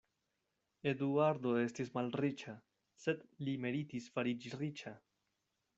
[0.91, 2.55] Eduardo estis malriĉa;
[3.05, 4.97] sed li meritis fariĝi riĉa.